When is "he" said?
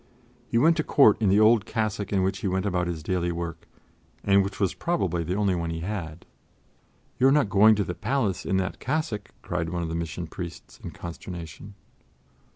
0.47-0.57, 2.39-2.47, 5.69-5.81